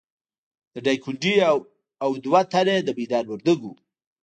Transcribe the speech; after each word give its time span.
د 0.73 0.75
ډایکنډي 0.85 1.33
او 2.03 2.09
دوه 2.25 2.41
تنه 2.51 2.75
د 2.83 2.89
میدان 2.97 3.25
وردګو 3.27 3.67
وو. 3.71 3.75